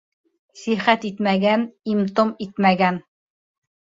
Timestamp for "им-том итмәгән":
1.93-3.01